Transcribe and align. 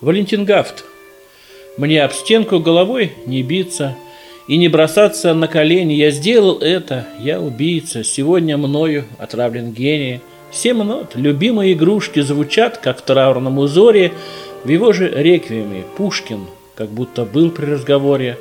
Валентин 0.00 0.44
Гафт. 0.44 0.84
Мне 1.76 2.04
об 2.04 2.12
стенку 2.12 2.60
головой 2.60 3.14
не 3.26 3.42
биться 3.42 3.96
и 4.46 4.56
не 4.56 4.68
бросаться 4.68 5.34
на 5.34 5.48
колени. 5.48 5.94
Я 5.94 6.12
сделал 6.12 6.58
это, 6.58 7.04
я 7.18 7.40
убийца. 7.40 8.04
Сегодня 8.04 8.56
мною 8.56 9.06
отравлен 9.18 9.72
гений. 9.72 10.20
Семь 10.52 10.84
нот, 10.84 11.16
любимые 11.16 11.72
игрушки 11.72 12.20
звучат, 12.20 12.78
как 12.78 12.98
в 12.98 13.02
траурном 13.02 13.58
узоре. 13.58 14.12
В 14.62 14.68
его 14.68 14.92
же 14.92 15.08
реквиеме 15.08 15.82
Пушкин, 15.96 16.46
как 16.76 16.90
будто 16.90 17.24
был 17.24 17.50
при 17.50 17.66
разговоре. 17.66 18.38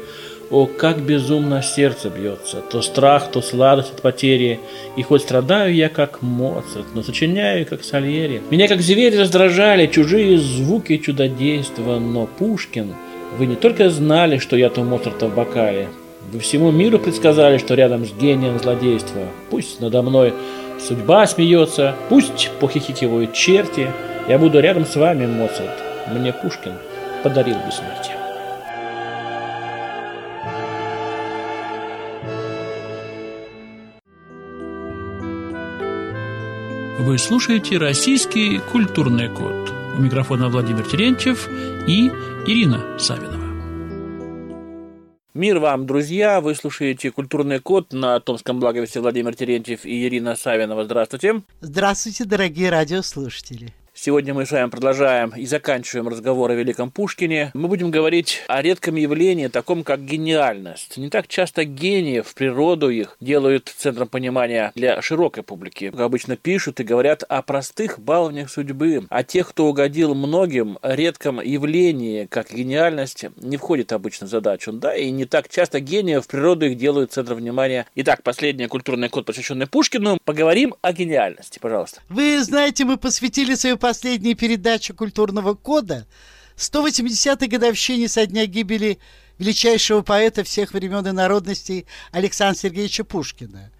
О, 0.49 0.65
как 0.65 1.01
безумно 1.01 1.61
сердце 1.61 2.09
бьется, 2.09 2.61
то 2.61 2.81
страх, 2.81 3.31
то 3.31 3.41
сладость 3.41 3.93
от 3.95 4.01
потери. 4.01 4.61
И 4.95 5.03
хоть 5.03 5.23
страдаю 5.23 5.75
я, 5.75 5.89
как 5.89 6.21
Моцарт, 6.21 6.85
но 6.95 7.03
сочиняю, 7.03 7.65
как 7.65 7.83
Сальери. 7.83 8.41
Меня, 8.49 8.69
как 8.69 8.81
зверь, 8.81 9.19
раздражали 9.19 9.87
чужие 9.87 10.37
звуки 10.37 10.97
чудодейства, 10.97 11.99
но 11.99 12.27
Пушкин, 12.27 12.95
вы 13.37 13.45
не 13.45 13.55
только 13.55 13.89
знали, 13.89 14.37
что 14.37 14.55
я 14.55 14.69
то 14.69 14.83
Моцарта 14.83 15.27
в 15.27 15.35
бокале, 15.35 15.89
вы 16.31 16.39
всему 16.39 16.71
миру 16.71 16.99
предсказали, 16.99 17.57
что 17.57 17.73
рядом 17.73 18.05
с 18.05 18.13
гением 18.13 18.59
злодейства. 18.59 19.21
Пусть 19.49 19.81
надо 19.81 20.01
мной 20.01 20.33
судьба 20.79 21.25
смеется, 21.27 21.95
пусть 22.09 22.51
похихикивают 22.59 23.33
черти, 23.33 23.87
я 24.27 24.37
буду 24.37 24.59
рядом 24.59 24.85
с 24.85 24.95
вами, 24.95 25.25
Моцарт. 25.25 25.83
Мне 26.13 26.31
Пушкин 26.31 26.73
подарил 27.23 27.55
бессмертие. 27.65 28.26
Вы 36.99 37.19
слушаете 37.19 37.77
«Российский 37.77 38.57
культурный 38.57 39.29
код». 39.29 39.71
У 39.99 40.01
микрофона 40.01 40.49
Владимир 40.49 40.83
Терентьев 40.83 41.47
и 41.87 42.07
Ирина 42.47 42.97
Савинова. 42.97 43.45
Мир 45.35 45.59
вам, 45.59 45.85
друзья! 45.85 46.41
Вы 46.41 46.55
слушаете 46.55 47.11
«Культурный 47.11 47.59
код» 47.59 47.93
на 47.93 48.19
Томском 48.19 48.59
благовесте 48.59 48.99
Владимир 48.99 49.35
Терентьев 49.35 49.85
и 49.85 50.07
Ирина 50.07 50.35
Савинова. 50.35 50.85
Здравствуйте! 50.85 51.43
Здравствуйте, 51.61 52.25
дорогие 52.25 52.71
радиослушатели! 52.71 53.75
Сегодня 53.99 54.35
мы 54.35 54.45
с 54.45 54.51
вами 54.51 54.69
продолжаем 54.69 55.31
и 55.35 55.47
заканчиваем 55.47 56.07
разговор 56.07 56.51
о 56.51 56.53
великом 56.53 56.91
Пушкине. 56.91 57.49
Мы 57.55 57.67
будем 57.67 57.89
говорить 57.89 58.43
о 58.47 58.61
редком 58.61 58.93
явлении, 58.93 59.47
таком 59.47 59.83
как 59.83 60.05
гениальность. 60.05 60.97
Не 60.97 61.09
так 61.09 61.27
часто 61.27 61.65
гениев, 61.65 62.31
природу 62.35 62.91
их 62.91 63.17
делают 63.19 63.73
центром 63.75 64.07
понимания 64.07 64.71
для 64.75 65.01
широкой 65.01 65.41
публики. 65.41 65.91
Обычно 65.97 66.35
пишут 66.37 66.79
и 66.79 66.83
говорят 66.83 67.23
о 67.27 67.41
простых 67.41 67.97
баловнях 67.97 68.51
судьбы, 68.51 69.07
о 69.09 69.23
тех, 69.23 69.49
кто 69.49 69.65
угодил 69.65 70.13
многим, 70.13 70.77
редком 70.83 71.41
явлении, 71.41 72.27
как 72.27 72.53
гениальность, 72.53 73.25
не 73.37 73.57
входит 73.57 73.93
обычно 73.93 74.27
в 74.27 74.29
задачу. 74.29 74.73
Да, 74.73 74.95
и 74.95 75.09
не 75.09 75.25
так 75.25 75.49
часто 75.49 75.79
гениев, 75.79 76.27
природу 76.27 76.67
их 76.67 76.77
делают 76.77 77.13
центром 77.13 77.37
внимания. 77.37 77.87
Итак, 77.95 78.21
последний 78.21 78.67
культурный 78.67 79.09
код, 79.09 79.25
посвященный 79.25 79.65
Пушкину. 79.65 80.19
Поговорим 80.23 80.75
о 80.83 80.93
гениальности, 80.93 81.57
пожалуйста. 81.57 82.01
Вы 82.09 82.43
знаете, 82.43 82.85
мы 82.85 82.97
посвятили 82.97 83.55
свою 83.55 83.79
последняя 83.87 84.35
передача 84.35 84.93
культурного 84.93 85.53
кода 85.53 86.07
180-й 86.57 87.47
годовщине 87.47 88.09
со 88.09 88.25
дня 88.25 88.45
гибели 88.45 88.99
величайшего 89.37 90.01
поэта 90.01 90.43
всех 90.43 90.73
времен 90.73 91.07
и 91.07 91.11
народностей 91.11 91.85
Александра 92.11 92.59
Сергеевича 92.59 93.05
Пушкина. 93.05 93.71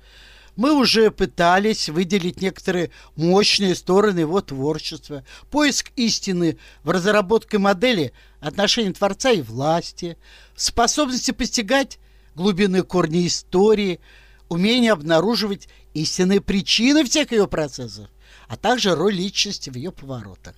Мы 0.56 0.72
уже 0.72 1.12
пытались 1.12 1.90
выделить 1.90 2.40
некоторые 2.40 2.92
мощные 3.18 3.76
стороны 3.76 4.22
его 4.22 4.40
творчества, 4.40 5.26
поиск 5.52 5.92
истины 5.98 6.58
в 6.84 6.92
разработке 6.92 7.58
модели 7.58 8.14
отношений 8.40 8.94
Творца 8.94 9.32
и 9.32 9.42
власти, 9.42 10.18
способности 10.56 11.32
постигать 11.32 12.00
глубины 12.34 12.84
корни 12.84 13.28
истории, 13.28 14.00
умение 14.48 14.94
обнаруживать 14.94 15.68
истинные 15.94 16.40
причины 16.40 17.04
всех 17.04 17.34
ее 17.34 17.50
процессов, 17.50 18.08
а 18.48 18.58
также 18.58 18.96
роль 18.96 19.14
личности 19.14 19.70
в 19.70 19.76
ее 19.76 19.92
поворотах. 19.92 20.56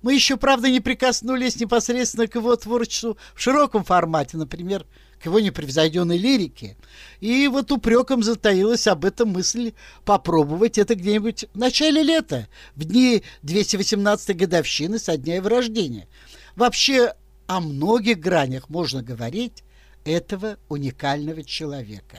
Мы 0.00 0.14
еще, 0.14 0.36
правда, 0.36 0.70
не 0.70 0.80
прикоснулись 0.80 1.58
непосредственно 1.58 2.28
к 2.28 2.34
его 2.36 2.54
творчеству 2.54 3.16
в 3.34 3.40
широком 3.40 3.84
формате, 3.84 4.36
например, 4.36 4.86
к 5.20 5.26
его 5.26 5.40
непревзойденной 5.40 6.16
лирике. 6.16 6.76
И 7.20 7.48
вот 7.48 7.72
упреком 7.72 8.22
затаилась 8.22 8.86
об 8.86 9.04
этом 9.04 9.30
мысль 9.30 9.72
попробовать 10.04 10.78
это 10.78 10.94
где-нибудь 10.94 11.46
в 11.52 11.58
начале 11.58 12.02
лета, 12.02 12.48
в 12.76 12.84
дни 12.84 13.24
218-й 13.42 14.34
годовщины 14.34 15.00
со 15.00 15.16
дня 15.16 15.36
его 15.36 15.48
рождения. 15.48 16.06
Вообще, 16.54 17.14
о 17.48 17.60
многих 17.60 18.20
гранях 18.20 18.68
можно 18.68 19.02
говорить 19.02 19.64
этого 20.04 20.58
уникального 20.68 21.42
человека. 21.42 22.18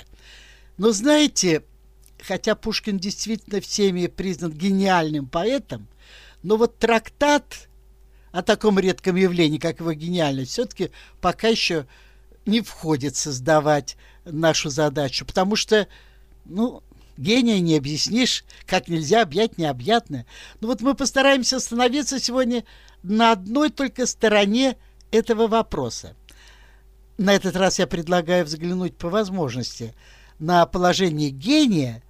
Но 0.78 0.92
знаете, 0.92 1.64
хотя 2.22 2.56
Пушкин 2.56 2.98
действительно 2.98 3.62
всеми 3.62 4.08
признан 4.08 4.52
гениальным 4.52 5.28
поэтом, 5.28 5.88
но 6.44 6.58
вот 6.58 6.78
трактат 6.78 7.68
о 8.32 8.42
таком 8.44 8.80
редком 8.80 9.16
явлении, 9.16 9.58
как 9.58 9.80
его 9.80 9.94
гениальность, 9.94 10.52
все-таки 10.52 10.92
пока 11.22 11.48
еще 11.48 11.88
не 12.46 12.62
входит 12.62 13.16
создавать 13.16 13.98
нашу 14.26 14.70
задачу, 14.70 15.26
потому 15.26 15.56
что, 15.56 15.88
ну, 16.46 16.84
гения 17.18 17.60
не 17.60 17.78
объяснишь, 17.78 18.46
как 18.66 18.88
нельзя 18.88 19.24
объять 19.24 19.58
необъятное. 19.58 20.26
Но 20.62 20.68
вот 20.68 20.82
мы 20.82 20.96
постараемся 20.96 21.58
остановиться 21.58 22.20
сегодня 22.20 22.64
на 23.04 23.32
одной 23.32 23.70
только 23.70 24.06
стороне 24.06 24.78
этого 25.12 25.48
вопроса. 25.48 26.16
На 27.18 27.34
этот 27.34 27.56
раз 27.56 27.80
я 27.80 27.88
предлагаю 27.88 28.46
взглянуть 28.46 28.96
по 28.96 29.10
возможности 29.10 29.94
на 30.40 30.66
положение 30.66 31.32
гения 31.32 32.02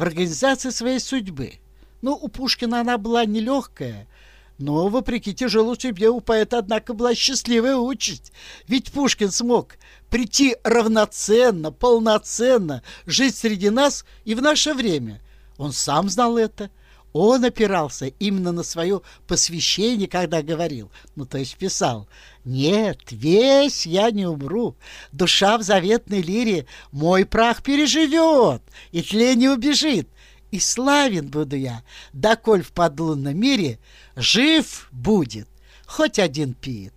в 0.00 0.02
организации 0.02 0.70
своей 0.70 0.98
судьбы. 0.98 1.60
Ну, 2.00 2.14
у 2.14 2.28
Пушкина 2.28 2.80
она 2.80 2.96
была 2.96 3.26
нелегкая, 3.26 4.08
но, 4.56 4.88
вопреки 4.88 5.34
тяжелой 5.34 5.78
судьбе, 5.78 6.08
у 6.08 6.20
поэта, 6.20 6.56
однако, 6.56 6.94
была 6.94 7.14
счастливая 7.14 7.76
участь. 7.76 8.32
Ведь 8.66 8.92
Пушкин 8.92 9.30
смог 9.30 9.76
прийти 10.08 10.56
равноценно, 10.64 11.70
полноценно, 11.70 12.82
жить 13.04 13.36
среди 13.36 13.68
нас 13.68 14.06
и 14.24 14.34
в 14.34 14.40
наше 14.40 14.72
время. 14.72 15.20
Он 15.58 15.70
сам 15.70 16.08
знал 16.08 16.38
это. 16.38 16.70
Он 17.12 17.44
опирался 17.44 18.06
именно 18.06 18.52
на 18.52 18.62
свое 18.62 19.02
посвящение, 19.26 20.06
когда 20.06 20.42
говорил, 20.42 20.90
ну, 21.16 21.26
то 21.26 21.38
есть 21.38 21.56
писал, 21.56 22.08
«Нет, 22.44 23.00
весь 23.10 23.84
я 23.84 24.10
не 24.10 24.26
умру, 24.26 24.76
душа 25.10 25.58
в 25.58 25.62
заветной 25.62 26.22
лире 26.22 26.66
мой 26.92 27.24
прах 27.26 27.62
переживет, 27.62 28.62
и 28.92 29.02
тле 29.02 29.34
не 29.34 29.48
убежит, 29.48 30.08
и 30.52 30.60
славен 30.60 31.26
буду 31.26 31.56
я, 31.56 31.82
доколь 32.12 32.62
в 32.62 32.72
подлунном 32.72 33.36
мире 33.36 33.80
жив 34.14 34.88
будет, 34.92 35.48
хоть 35.86 36.18
один 36.18 36.54
пиет». 36.54 36.94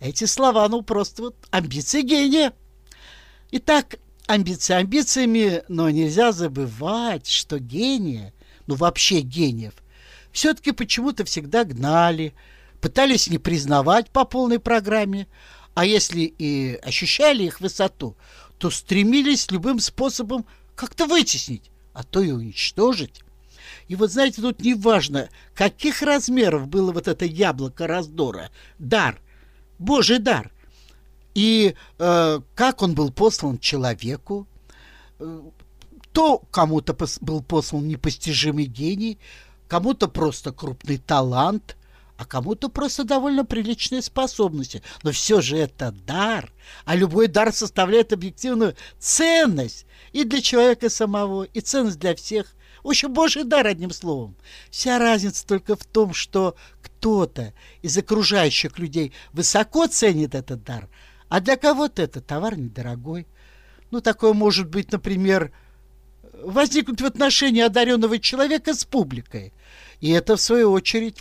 Эти 0.00 0.24
слова, 0.24 0.66
ну, 0.68 0.82
просто 0.82 1.22
вот 1.22 1.36
амбиции 1.50 2.00
гения. 2.00 2.54
Итак, 3.52 3.96
амбиции 4.26 4.74
амбициями, 4.74 5.62
но 5.68 5.90
нельзя 5.90 6.32
забывать, 6.32 7.28
что 7.28 7.58
гения– 7.58 8.32
ну 8.66 8.74
вообще 8.74 9.20
гениев, 9.20 9.74
все-таки 10.32 10.72
почему-то 10.72 11.24
всегда 11.24 11.64
гнали, 11.64 12.34
пытались 12.80 13.28
не 13.28 13.38
признавать 13.38 14.10
по 14.10 14.24
полной 14.24 14.58
программе, 14.58 15.26
а 15.74 15.84
если 15.84 16.22
и 16.22 16.78
ощущали 16.82 17.44
их 17.44 17.60
высоту, 17.60 18.16
то 18.58 18.70
стремились 18.70 19.50
любым 19.50 19.78
способом 19.78 20.44
как-то 20.74 21.06
вытеснить, 21.06 21.70
а 21.92 22.02
то 22.02 22.20
и 22.20 22.30
уничтожить. 22.30 23.22
И 23.88 23.96
вот 23.96 24.10
знаете, 24.10 24.42
тут 24.42 24.60
не 24.60 24.74
важно, 24.74 25.28
каких 25.54 26.02
размеров 26.02 26.68
было 26.68 26.92
вот 26.92 27.08
это 27.08 27.24
яблоко 27.24 27.86
раздора, 27.86 28.50
дар, 28.78 29.20
Божий 29.78 30.18
дар, 30.18 30.50
и 31.34 31.74
э, 31.98 32.40
как 32.54 32.82
он 32.82 32.94
был 32.94 33.10
послан 33.10 33.58
человеку, 33.58 34.46
э, 35.18 35.40
то 36.12 36.38
кому-то 36.50 36.96
был 37.20 37.42
послан 37.42 37.88
непостижимый 37.88 38.66
гений, 38.66 39.18
кому-то 39.68 40.08
просто 40.08 40.52
крупный 40.52 40.98
талант, 40.98 41.76
а 42.18 42.24
кому-то 42.24 42.68
просто 42.68 43.04
довольно 43.04 43.44
приличные 43.44 44.02
способности. 44.02 44.82
Но 45.02 45.10
все 45.10 45.40
же 45.40 45.56
это 45.56 45.90
дар, 45.90 46.52
а 46.84 46.94
любой 46.94 47.26
дар 47.26 47.52
составляет 47.52 48.12
объективную 48.12 48.76
ценность 48.98 49.86
и 50.12 50.24
для 50.24 50.40
человека 50.40 50.88
самого, 50.88 51.44
и 51.44 51.60
ценность 51.60 51.98
для 51.98 52.14
всех. 52.14 52.54
В 52.84 52.88
общем, 52.88 53.12
Божий 53.12 53.44
дар, 53.44 53.66
одним 53.66 53.90
словом. 53.90 54.36
Вся 54.70 54.98
разница 54.98 55.46
только 55.46 55.76
в 55.76 55.84
том, 55.84 56.12
что 56.14 56.56
кто-то 56.82 57.54
из 57.80 57.96
окружающих 57.96 58.78
людей 58.78 59.12
высоко 59.32 59.86
ценит 59.86 60.34
этот 60.34 60.62
дар, 60.64 60.88
а 61.28 61.40
для 61.40 61.56
кого-то 61.56 62.02
это 62.02 62.20
товар 62.20 62.58
недорогой. 62.58 63.26
Ну, 63.90 64.00
такое 64.00 64.32
может 64.32 64.68
быть, 64.68 64.92
например, 64.92 65.52
возникнуть 66.32 67.00
в 67.00 67.06
отношении 67.06 67.62
одаренного 67.62 68.18
человека 68.18 68.74
с 68.74 68.84
публикой. 68.84 69.52
И 70.00 70.10
это, 70.10 70.36
в 70.36 70.40
свою 70.40 70.72
очередь, 70.72 71.18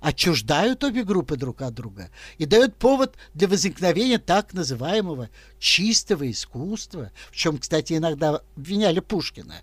отчуждают 0.00 0.82
обе 0.82 1.04
группы 1.04 1.36
друг 1.36 1.62
от 1.62 1.74
друга 1.74 2.10
и 2.38 2.44
дают 2.44 2.74
повод 2.76 3.16
для 3.34 3.46
возникновения 3.48 4.18
так 4.18 4.52
называемого 4.52 5.30
чистого 5.58 6.28
искусства, 6.30 7.12
в 7.30 7.36
чем, 7.36 7.58
кстати, 7.58 7.94
иногда 7.94 8.40
обвиняли 8.56 9.00
Пушкина. 9.00 9.62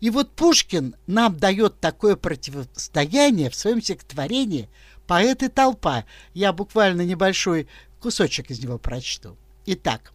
И 0.00 0.10
вот 0.10 0.30
Пушкин 0.36 0.94
нам 1.06 1.36
дает 1.36 1.80
такое 1.80 2.14
противостояние 2.14 3.50
в 3.50 3.54
своем 3.54 3.82
стихотворении 3.82 4.68
«Поэт 5.06 5.42
и 5.42 5.48
толпа». 5.48 6.04
Я 6.34 6.52
буквально 6.52 7.02
небольшой 7.02 7.68
кусочек 8.00 8.50
из 8.50 8.60
него 8.60 8.78
прочту. 8.78 9.36
Итак, 9.66 10.12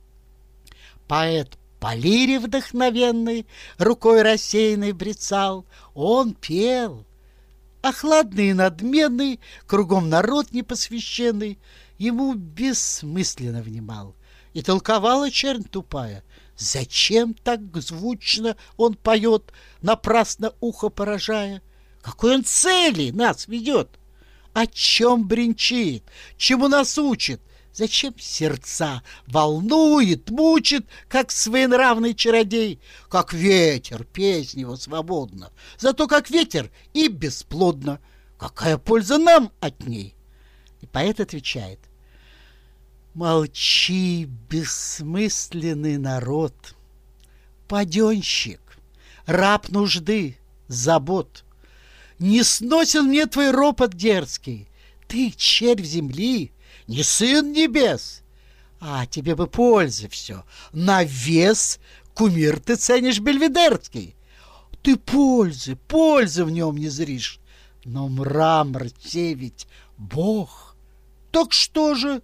поэт 1.08 1.58
по 1.84 1.96
лире 1.96 2.40
вдохновенный, 2.40 3.46
рукой 3.78 4.22
рассеянный 4.22 4.94
брецал, 4.94 5.66
он 5.94 6.34
пел– 6.34 7.06
Охладный 7.82 8.52
и 8.52 8.54
надменный, 8.54 9.42
кругом 9.68 10.08
народ 10.08 10.54
непосвященный, 10.54 11.60
ему 11.98 12.34
бессмысленно 12.34 13.62
внимал. 13.62 14.16
И 14.54 14.62
толковала 14.62 15.30
чернь 15.30 15.66
тупая. 15.66 16.24
Зачем 16.56 17.34
так 17.34 17.60
звучно 17.82 18.56
он 18.78 18.94
поет, 18.94 19.52
напрасно 19.82 20.54
ухо 20.62 20.88
поражая? 20.88 21.62
Какой 22.02 22.36
он 22.36 22.46
цели 22.46 23.12
нас 23.12 23.50
ведет? 23.50 23.90
О 24.54 24.66
чем 24.66 25.28
бренчит? 25.28 26.06
Чему 26.38 26.70
нас 26.70 26.98
учит? 26.98 27.42
Зачем 27.74 28.14
сердца 28.20 29.02
волнует, 29.26 30.30
мучит, 30.30 30.86
как 31.08 31.32
своенравный 31.32 32.14
чародей? 32.14 32.80
Как 33.10 33.34
ветер, 33.34 34.04
песнь 34.04 34.60
его 34.60 34.76
свободна. 34.76 35.52
Зато 35.80 36.08
как 36.08 36.30
ветер 36.30 36.70
и 36.94 37.08
бесплодно. 37.08 38.00
Какая 38.38 38.78
польза 38.78 39.18
нам 39.18 39.52
от 39.60 39.88
ней? 39.88 40.14
И 40.82 40.86
поэт 40.86 41.20
отвечает. 41.20 41.80
Молчи, 43.16 44.26
бессмысленный 44.50 45.98
народ, 45.98 46.76
Паденщик, 47.68 48.62
раб 49.26 49.70
нужды, 49.70 50.38
забот. 50.68 51.44
Не 52.20 52.44
сносен 52.44 53.06
мне 53.06 53.26
твой 53.26 53.50
ропот 53.52 53.96
дерзкий, 53.96 54.68
Ты 55.08 55.32
червь 55.32 55.86
земли, 55.86 56.52
не 56.88 57.04
сын 57.04 57.52
небес. 57.52 58.24
А 58.80 59.06
тебе 59.06 59.36
бы 59.36 59.48
пользы 59.48 60.10
все. 60.10 60.44
На 60.74 61.04
вес 61.04 61.80
кумир 62.14 62.60
ты 62.60 62.76
ценишь 62.76 63.20
бельведерский. 63.20 64.16
Ты 64.82 64.98
пользы, 64.98 65.78
пользы 65.88 66.44
в 66.44 66.52
нем 66.52 66.78
не 66.78 66.90
зришь. 66.90 67.40
Но 67.86 68.10
мрамор 68.10 68.90
те 68.90 69.34
ведь 69.34 69.68
Бог. 69.98 70.76
Так 71.32 71.54
что 71.54 71.96
же, 71.96 72.22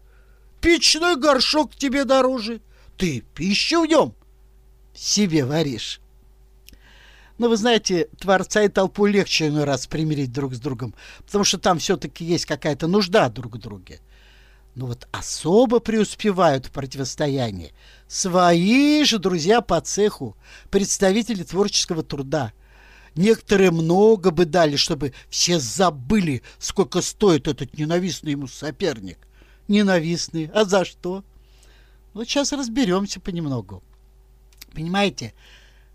печной 0.59 1.15
горшок 1.15 1.75
тебе 1.75 2.03
дороже. 2.03 2.61
Ты 2.97 3.23
пищу 3.33 3.83
в 3.83 3.88
нем 3.88 4.13
себе 4.94 5.45
варишь. 5.45 6.01
Но 7.38 7.47
вы 7.47 7.56
знаете, 7.56 8.09
Творца 8.19 8.63
и 8.63 8.67
толпу 8.67 9.06
легче 9.06 9.47
иной 9.47 9.63
раз 9.63 9.88
примирить 9.88 10.33
друг 10.33 10.53
с 10.53 10.59
другом, 10.59 10.94
потому 11.25 11.45
что 11.45 11.57
там 11.57 11.79
все-таки 11.79 12.25
есть 12.25 12.45
какая-то 12.45 12.88
нужда 12.88 13.29
друг 13.29 13.56
в 13.56 13.59
друге 13.59 14.01
но 14.80 14.86
вот 14.86 15.10
особо 15.12 15.81
преуспевают 15.81 16.68
в 16.68 16.72
противостоянии 16.72 17.74
свои 18.08 19.04
же 19.04 19.20
друзья 19.20 19.60
по 19.60 19.81
цеху, 19.81 20.38
представители 20.72 21.44
творческого 21.44 22.02
труда. 22.02 22.54
Некоторые 23.14 23.72
много 23.72 24.31
бы 24.31 24.46
дали, 24.46 24.78
чтобы 24.78 25.14
все 25.30 25.60
забыли, 25.60 26.44
сколько 26.60 27.02
стоит 27.02 27.50
этот 27.50 27.78
ненавистный 27.78 28.31
ему 28.31 28.48
соперник. 28.48 29.18
Ненавистный. 29.68 30.50
А 30.54 30.64
за 30.64 30.86
что? 30.86 31.26
Вот 32.14 32.30
сейчас 32.30 32.54
разберемся 32.54 33.20
понемногу. 33.20 33.84
Понимаете, 34.74 35.34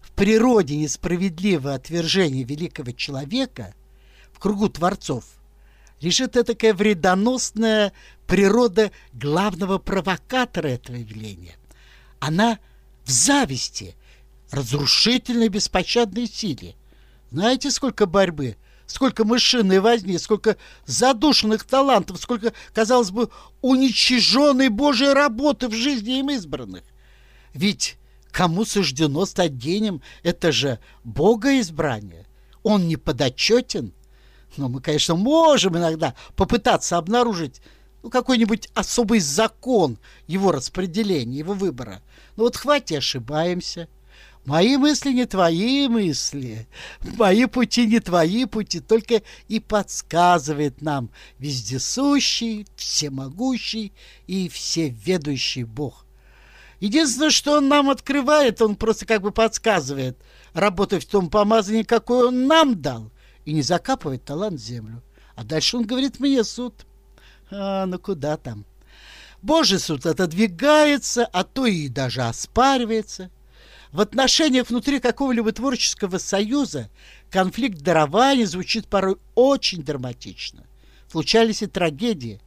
в 0.03 0.13
природе 0.13 0.77
несправедливое 0.77 1.77
отвержение 1.77 2.45
великого 2.45 2.93
человека 2.93 3.75
в 4.31 4.39
кругу 4.39 4.69
творцов– 4.69 5.25
лежит 6.05 6.33
такая 6.33 6.75
вредоносная 6.75 7.93
природа 8.27 8.93
главного 9.15 9.79
провокатора 9.79 10.69
этого 10.69 10.97
явления. 10.97 11.57
Она 12.21 12.59
в 13.05 13.11
зависти, 13.11 13.97
разрушительной 14.51 15.49
беспощадной 15.49 16.27
силе. 16.27 16.75
Знаете, 17.31 17.71
сколько 17.71 18.07
борьбы, 18.07 18.57
сколько 18.87 19.25
мышиной 19.25 19.81
возни, 19.81 20.19
сколько 20.19 20.57
задушенных 20.85 21.65
талантов, 21.65 22.21
сколько, 22.21 22.53
казалось 22.75 23.11
бы, 23.11 23.31
уничиженной 23.63 24.69
Божьей 24.69 25.13
работы 25.13 25.69
в 25.69 25.75
жизни 25.75 26.19
им 26.21 26.31
избранных. 26.31 26.85
Ведь 27.55 27.97
кому 28.31 28.65
суждено 28.67 29.25
стать 29.25 29.53
гением, 29.53 30.03
это 30.23 30.53
же 30.53 30.79
Бога 31.03 31.59
избрание. 31.61 32.27
Он 32.63 32.89
не 32.89 32.97
подотчетен– 32.97 33.93
но 34.57 34.69
мы, 34.69 34.81
конечно, 34.81 35.15
можем 35.15 35.77
иногда 35.77 36.15
попытаться 36.37 36.97
обнаружить 36.97 37.61
ну, 38.03 38.11
какой-нибудь 38.11 38.69
особый 38.75 39.21
закон 39.21 39.99
его 40.27 40.53
распределения, 40.53 41.39
его 41.39 41.55
выбора. 41.55 42.03
Но 42.37 42.45
вот 42.45 42.57
хватит, 42.57 42.99
ошибаемся. 42.99 43.89
Мои 44.45 44.77
мысли 44.77 45.11
не 45.13 45.25
твои 45.25 45.89
мысли, 45.89 46.69
мои 47.17 47.47
пути 47.47 47.87
не 47.87 47.99
твои 47.99 48.45
пути, 48.45 48.81
только 48.81 49.23
и 49.49 49.59
подсказывает 49.59 50.83
нам 50.83 51.09
вездесущий, 51.39 52.67
всемогущий 52.77 53.95
и 54.27 54.51
всеведущий 54.51 55.65
Бог. 55.65 56.05
Единственное, 56.79 57.31
что 57.31 57.53
он 57.57 57.69
нам 57.69 57.89
открывает, 57.89 58.61
он 58.61 58.77
просто 58.77 59.07
как 59.07 59.23
бы 59.23 59.31
подсказывает, 59.31 60.19
работать 60.53 61.05
в 61.05 61.09
том 61.09 61.31
помазании, 61.31 61.83
какое 61.83 62.27
он 62.27 62.47
нам 62.47 62.81
дал 62.83 63.11
и 63.45 63.53
не 63.53 63.63
закапывает 63.63 64.25
талант 64.25 64.61
в 64.61 64.63
землю. 64.63 65.03
А 65.35 65.45
дальше 65.45 65.77
он 65.77 65.87
говорит 65.87 66.21
мне 66.21 66.45
суд. 66.45 66.87
А, 67.51 67.87
ну 67.87 67.99
куда 67.99 68.37
там? 68.37 68.65
Божий 69.43 69.79
суд 69.79 70.07
отодвигается, 70.07 71.27
а 71.27 71.45
то 71.45 71.67
и 71.67 71.89
даже 71.89 72.23
оспаривается. 72.23 73.31
В 73.93 74.01
отношениях 74.01 74.71
внутри 74.71 74.99
какого-либо 74.99 75.53
творческого 75.53 76.19
союза 76.19 76.91
конфликт 77.31 77.81
дарований 77.81 78.45
звучит 78.45 78.89
порой 78.89 79.19
очень 79.35 79.83
драматично. 79.83 80.65
Случались 81.09 81.63
и 81.63 81.67
трагедии. 81.67 82.41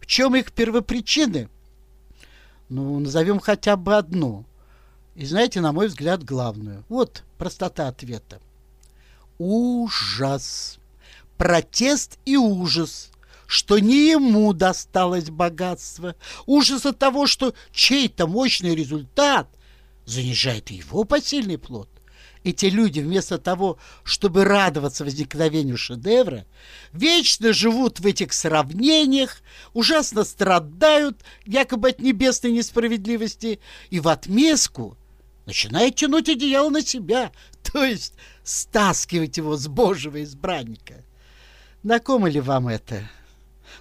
В 0.00 0.06
чем 0.06 0.36
их 0.36 0.52
первопричины? 0.52 1.48
Ну, 2.68 2.98
назовем 3.00 3.40
хотя 3.40 3.76
бы 3.76 3.96
одну. 3.96 4.44
И 5.14 5.26
знаете, 5.26 5.60
на 5.60 5.72
мой 5.72 5.88
взгляд, 5.88 6.24
главную. 6.24 6.84
Вот 6.88 7.22
простота 7.36 7.88
ответа 7.88 8.40
ужас, 9.38 10.78
протест 11.36 12.18
и 12.24 12.36
ужас, 12.36 13.10
что 13.46 13.78
не 13.78 14.10
ему 14.10 14.52
досталось 14.52 15.30
богатство, 15.30 16.16
ужас 16.46 16.86
от 16.86 16.98
того, 16.98 17.26
что 17.26 17.54
чей-то 17.72 18.26
мощный 18.26 18.74
результат 18.74 19.48
занижает 20.06 20.70
его 20.70 21.04
посильный 21.04 21.58
плод. 21.58 21.88
Эти 22.44 22.66
люди 22.66 23.00
вместо 23.00 23.38
того, 23.38 23.78
чтобы 24.02 24.44
радоваться 24.44 25.02
возникновению 25.02 25.78
шедевра, 25.78 26.44
вечно 26.92 27.54
живут 27.54 28.00
в 28.00 28.06
этих 28.06 28.34
сравнениях, 28.34 29.40
ужасно 29.72 30.24
страдают 30.24 31.18
якобы 31.46 31.88
от 31.88 32.00
небесной 32.00 32.52
несправедливости 32.52 33.60
и 33.88 33.98
в 33.98 34.08
отместку 34.08 34.98
начинают 35.46 35.96
тянуть 35.96 36.28
одеяло 36.28 36.68
на 36.68 36.82
себя, 36.82 37.32
то 37.62 37.82
есть 37.82 38.12
стаскивать 38.44 39.36
его 39.36 39.56
с 39.56 39.66
Божьего 39.66 40.22
избранника. 40.22 41.04
Знакомо 41.82 42.28
ли 42.28 42.40
вам 42.40 42.68
это? 42.68 43.02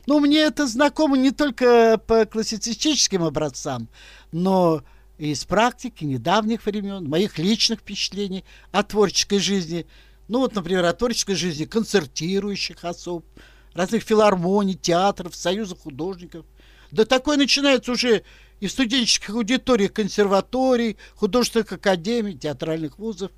Ну, 0.07 0.19
мне 0.19 0.39
это 0.39 0.67
знакомо 0.67 1.17
не 1.17 1.31
только 1.31 2.01
по 2.07 2.25
классицистическим 2.25 3.23
образцам, 3.23 3.87
но 4.31 4.83
и 5.17 5.31
из 5.31 5.45
практики 5.45 6.03
недавних 6.03 6.65
времен, 6.65 7.07
моих 7.07 7.37
личных 7.37 7.79
впечатлений 7.79 8.43
о 8.71 8.83
творческой 8.83 9.39
жизни. 9.39 9.85
Ну, 10.27 10.39
вот, 10.39 10.55
например, 10.55 10.85
о 10.85 10.93
творческой 10.93 11.35
жизни 11.35 11.65
концертирующих 11.65 12.83
особ, 12.83 13.25
разных 13.73 14.03
филармоний, 14.03 14.75
театров, 14.75 15.35
союзов 15.35 15.81
художников. 15.81 16.45
Да 16.91 17.05
такое 17.05 17.37
начинается 17.37 17.91
уже 17.91 18.23
и 18.59 18.67
в 18.67 18.71
студенческих 18.71 19.31
аудиториях 19.31 19.93
консерваторий, 19.93 20.97
художественных 21.15 21.73
академий, 21.73 22.37
театральных 22.37 22.97
вузов. 22.97 23.31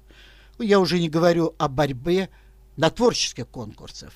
Я 0.59 0.79
уже 0.79 0.99
не 0.99 1.09
говорю 1.09 1.53
о 1.57 1.67
борьбе 1.67 2.29
на 2.77 2.89
творческих 2.89 3.47
конкурсах. 3.47 4.11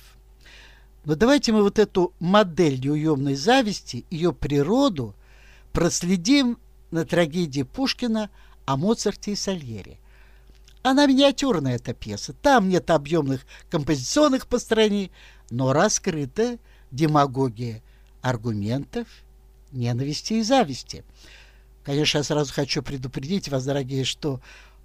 Но 1.04 1.14
давайте 1.14 1.52
мы 1.52 1.62
вот 1.62 1.78
эту 1.78 2.12
модель 2.20 2.78
неуемной 2.78 3.34
зависти, 3.34 4.04
ее 4.10 4.32
природу 4.32 5.14
проследим 5.72 6.58
на 6.90 7.04
трагедии 7.04 7.62
Пушкина 7.62 8.30
о 8.66 8.76
Моцарте 8.76 9.32
и 9.32 9.36
Сальере. 9.36 9.98
Она 10.82 11.06
миниатюрная, 11.06 11.76
эта 11.76 11.92
пьеса. 11.92 12.32
Там 12.32 12.68
нет 12.68 12.90
объемных 12.90 13.46
композиционных 13.70 14.46
построений, 14.46 15.10
но 15.50 15.72
раскрыта 15.72 16.58
демагогия 16.90 17.82
аргументов, 18.22 19.06
ненависти 19.72 20.34
и 20.34 20.42
зависти. 20.42 21.04
Конечно, 21.84 22.18
я 22.18 22.24
сразу 22.24 22.52
хочу 22.52 22.82
предупредить 22.82 23.48
вас, 23.48 23.64
дорогие, 23.64 24.04
что 24.04 24.40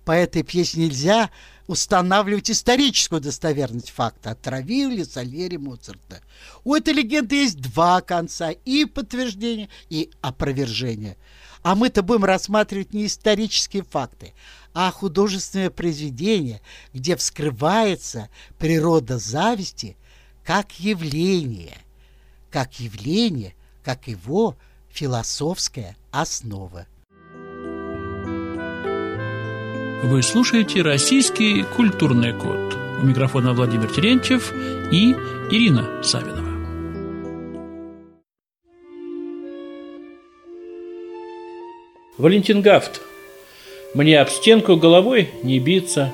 по 0.06 0.12
этой 0.12 0.44
пьесе 0.44 0.80
нельзя 0.80 1.32
устанавливать 1.68 2.52
историческую 2.52 3.20
достоверность 3.20 3.90
факта. 3.90 4.32
Отравил 4.32 4.92
ли 4.92 5.04
Сальери 5.04 5.58
Моцарта? 5.58 6.22
У 6.64 6.76
этой 6.76 6.94
легенды 6.94 7.36
есть 7.36 7.60
два 7.60 8.02
конца. 8.02 8.52
И 8.52 8.86
подтверждение, 8.86 9.68
и 9.90 10.12
опровержение. 10.22 11.18
А 11.64 11.74
мы-то 11.74 12.04
будем 12.04 12.24
рассматривать 12.24 12.94
не 12.94 13.08
исторические 13.08 13.84
факты, 13.84 14.34
а 14.76 14.92
художественное 14.92 15.72
произведение, 15.72 16.62
где 16.94 17.16
вскрывается 17.16 18.30
природа 18.60 19.18
зависти 19.18 19.98
как 20.44 20.80
явление, 20.80 21.80
как 22.52 22.80
явление, 22.80 23.56
как 23.84 24.08
его 24.08 24.56
философская 24.90 25.98
основа. 26.12 26.86
Вы 30.08 30.22
слушаете 30.22 30.84
«Российский 30.84 31.64
культурный 31.64 32.32
код». 32.32 32.78
У 33.02 33.08
микрофона 33.08 33.54
Владимир 33.54 33.92
Терентьев 33.92 34.54
и 34.92 35.16
Ирина 35.50 36.04
Савинова. 36.04 36.48
Валентин 42.20 42.62
Гафт. 42.62 43.02
Мне 43.96 44.22
об 44.22 44.30
стенку 44.30 44.76
головой 44.76 45.32
не 45.42 45.58
биться 45.58 46.14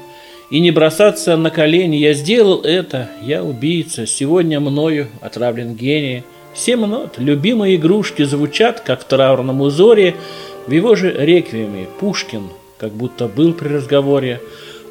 и 0.49 0.61
не 0.61 0.71
бросаться 0.71 1.35
на 1.35 1.49
колени. 1.49 1.97
Я 1.97 2.13
сделал 2.13 2.61
это, 2.61 3.09
я 3.21 3.43
убийца. 3.43 4.07
Сегодня 4.07 4.61
мною 4.61 5.09
отравлен 5.19 5.75
гений. 5.75 6.23
Семь 6.55 6.85
нот, 6.85 7.15
любимые 7.17 7.75
игрушки 7.75 8.23
звучат, 8.23 8.79
как 8.79 9.01
в 9.01 9.03
траурном 9.03 9.59
узоре. 9.59 10.15
В 10.65 10.71
его 10.71 10.95
же 10.95 11.11
реквиеме 11.11 11.87
Пушкин, 11.99 12.51
как 12.81 12.93
будто 12.93 13.27
был 13.27 13.53
при 13.53 13.67
разговоре. 13.67 14.41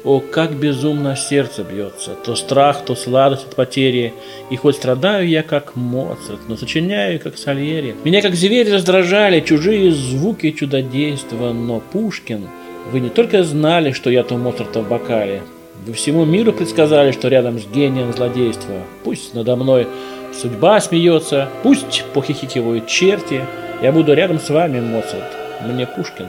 О, 0.05 0.21
как 0.21 0.55
безумно 0.55 1.15
сердце 1.17 1.63
бьется, 1.63 2.11
то 2.25 2.35
страх, 2.35 2.85
то 2.85 2.95
сладость 2.95 3.47
от 3.49 3.55
потери. 3.55 4.13
И 4.49 4.55
хоть 4.55 4.77
страдаю 4.77 5.27
я, 5.27 5.43
как 5.43 5.75
Моцарт, 5.75 6.39
но 6.47 6.55
сочиняю, 6.55 7.19
как 7.19 7.37
Сальери. 7.37 7.93
Меня, 8.05 8.21
как 8.21 8.33
зверь, 8.33 8.73
раздражали 8.73 9.41
чужие 9.41 9.91
звуки 9.91 10.51
чудодейства, 10.51 11.51
но 11.51 11.81
Пушкин, 11.91 12.47
вы 12.91 13.01
не 13.01 13.09
только 13.09 13.43
знали, 13.43 13.91
что 13.91 14.09
я 14.09 14.23
то 14.23 14.37
Моцарта 14.37 14.79
в 14.81 14.89
бокале, 14.89 15.43
вы 15.85 15.93
всему 15.93 16.23
миру 16.23 16.53
предсказали, 16.53 17.11
что 17.11 17.27
рядом 17.27 17.59
с 17.59 17.67
гением 17.67 18.13
злодейства. 18.13 18.75
Пусть 19.03 19.35
надо 19.35 19.55
мной 19.57 19.87
судьба 20.33 20.79
смеется, 20.79 21.49
пусть 21.61 22.05
похихикивают 22.13 22.87
черти, 22.87 23.41
я 23.81 23.91
буду 23.91 24.13
рядом 24.13 24.39
с 24.39 24.49
вами, 24.49 24.79
Моцарт. 24.79 25.35
Мне 25.67 25.85
Пушкин 25.85 26.27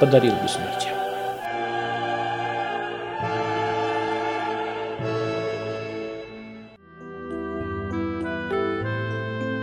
подарил 0.00 0.32
бессмертие. 0.42 0.93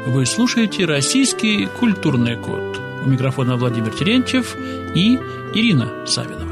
Вы 0.03 0.25
слушаете 0.25 0.85
«Российский 0.85 1.67
культурный 1.67 2.35
код». 2.35 2.81
У 3.05 3.07
микрофона 3.07 3.55
Владимир 3.55 3.95
Терентьев 3.95 4.57
и 4.95 5.15
Ирина 5.53 6.07
Савинова. 6.07 6.51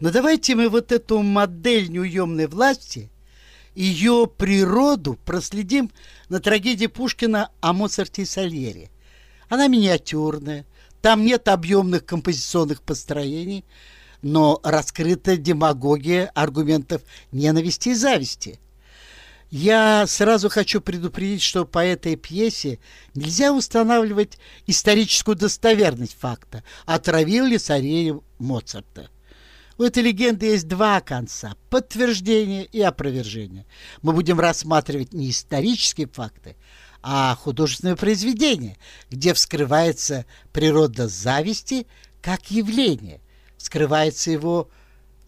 Но 0.00 0.10
давайте 0.10 0.56
мы 0.56 0.68
вот 0.68 0.90
эту 0.90 1.22
модель 1.22 1.90
неуемной 1.90 2.48
власти, 2.48 3.08
ее 3.76 4.28
природу 4.36 5.16
проследим 5.24 5.92
на 6.28 6.40
трагедии 6.40 6.86
Пушкина 6.86 7.50
о 7.60 7.72
Моцарте 7.72 8.22
и 8.22 8.24
Сальере. 8.24 8.90
Она 9.48 9.68
миниатюрная, 9.68 10.66
там 11.02 11.24
нет 11.24 11.46
объемных 11.46 12.04
композиционных 12.04 12.82
построений, 12.82 13.64
но 14.22 14.58
раскрыта 14.64 15.36
демагогия 15.36 16.32
аргументов 16.34 17.02
ненависти 17.30 17.90
и 17.90 17.94
зависти. 17.94 18.58
Я 19.50 20.06
сразу 20.06 20.50
хочу 20.50 20.82
предупредить, 20.82 21.40
что 21.40 21.64
по 21.64 21.78
этой 21.78 22.16
пьесе 22.16 22.78
нельзя 23.14 23.52
устанавливать 23.52 24.38
историческую 24.66 25.36
достоверность 25.36 26.18
факта, 26.18 26.62
отравил 26.84 27.46
ли 27.46 27.56
царей 27.56 28.12
Моцарта. 28.38 29.08
У 29.78 29.84
этой 29.84 30.02
легенды 30.02 30.46
есть 30.46 30.68
два 30.68 31.00
конца– 31.00 31.54
подтверждение 31.70 32.64
и 32.66 32.82
опровержение. 32.82 33.64
Мы 34.02 34.12
будем 34.12 34.38
рассматривать 34.38 35.14
не 35.14 35.30
исторические 35.30 36.08
факты, 36.08 36.56
а 37.00 37.34
художественное 37.36 37.96
произведение, 37.96 38.76
где 39.08 39.32
вскрывается 39.32 40.26
природа 40.52 41.08
зависти 41.08 41.86
как 42.20 42.50
явление, 42.50 43.20
вскрывается 43.56 44.30
его 44.30 44.68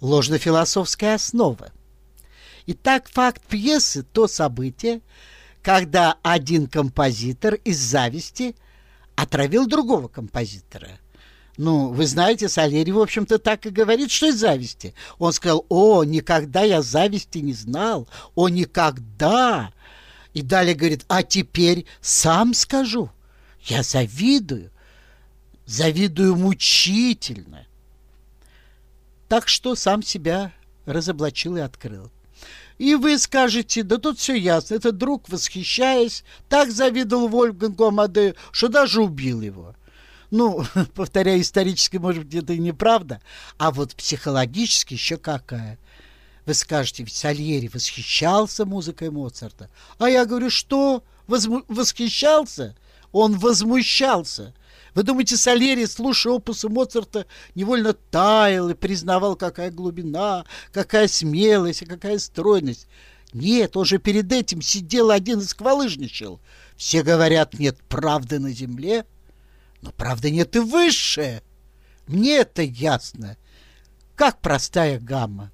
ложно-философская 0.01 1.15
основа. 1.15 1.73
Итак, 2.73 3.09
факт 3.09 3.43
пьесы– 3.49 4.03
то 4.13 4.29
событие, 4.29 5.01
когда 5.61 6.19
один 6.23 6.69
композитор 6.69 7.55
из 7.55 7.79
зависти 7.79 8.55
отравил 9.17 9.67
другого 9.67 10.07
композитора– 10.07 11.01
ну, 11.57 11.89
вы 11.89 12.07
знаете, 12.07 12.49
Сальери, 12.49 12.93
в 12.93 13.01
общем-то, 13.01 13.39
так 13.39 13.67
и 13.67 13.71
говорит, 13.71 14.11
что 14.11 14.29
из 14.29 14.37
зависти. 14.37 14.95
Он 15.19 15.33
сказал, 15.33 15.67
о, 15.69 16.05
никогда 16.05 16.63
я 16.63 16.81
зависти 16.81 17.39
не 17.39 17.53
знал, 17.53 18.09
о, 18.35 18.49
никогда. 18.49 19.71
И 20.33 20.41
далее 20.41 20.75
говорит, 20.75 21.05
а 21.09 21.23
теперь 21.23 21.85
сам 22.01 22.55
скажу, 22.55 23.11
я 23.65 23.83
завидую, 23.83 24.71
завидую 25.67 26.37
мучительно. 26.37 27.67
Так 29.29 29.47
что 29.47 29.75
сам 29.75 30.03
себя 30.03 30.53
разоблачил 30.87 31.57
и 31.57 31.61
открыл. 31.61 32.11
И 32.81 32.95
вы 32.95 33.19
скажете, 33.19 33.83
да 33.83 33.99
тут 33.99 34.19
все 34.19 34.33
ясно, 34.33 34.75
этот 34.75 34.97
друг, 34.97 35.29
восхищаясь, 35.29 36.25
так 36.49 36.71
завидовал 36.71 37.29
Вольфгангу 37.29 37.85
Амадею, 37.85 38.37
что 38.53 38.69
даже 38.69 39.03
убил 39.03 39.43
его. 39.43 39.75
Ну, 40.31 40.65
повторяю, 40.95 41.43
исторически, 41.43 41.99
может 41.99 42.25
быть, 42.25 42.43
это 42.43 42.55
и 42.55 42.59
неправда, 42.59 43.21
а 43.59 43.71
вот 43.71 43.95
психологически 43.95 44.95
еще 44.95 45.19
какая. 45.19 45.79
Вы 46.47 46.55
скажете, 46.55 47.03
ведь 47.03 47.13
Сальери 47.13 47.69
восхищался 47.69 48.65
музыкой 48.65 49.11
Моцарта. 49.11 49.69
А 49.99 50.09
я 50.09 50.25
говорю, 50.25 50.49
что? 50.49 51.05
Возму... 51.27 51.65
Восхищался? 51.69 52.75
Он 53.13 53.39
возмущался. 53.39 54.55
Вы 54.95 55.03
думаете, 55.03 55.37
Сальери, 55.37 55.85
слушая 55.85 56.35
опусы 56.35 56.69
Моцарта, 56.69 57.27
невольно 57.55 57.93
таял 57.93 58.69
и 58.71 58.75
признавал, 58.75 59.37
какая 59.37 59.71
глубина, 59.71 60.45
какая 60.73 61.09
смелость 61.09 61.83
и 61.83 61.87
какая 61.87 62.19
стройность? 62.19 62.89
Нет, 63.33 63.77
он 63.77 63.85
же 63.85 63.99
перед 63.99 64.33
этим 64.33 64.61
сидел 64.61 65.11
один 65.11 65.39
и 65.41 65.45
сквалыжничал. 65.45 66.41
Все 66.77 67.03
говорят, 67.03 67.59
нет 67.59 67.79
правды 67.89 68.39
на 68.39 68.51
земле— 68.51 69.05
но 69.83 69.93
правда 69.93 70.31
нет 70.31 70.57
и 70.57 70.59
высшее. 70.59 71.43
Мне 72.07 72.39
это 72.39 72.63
ясно. 72.63 73.37
Как 74.15 74.41
простая 74.41 74.99
гамма. 74.99 75.51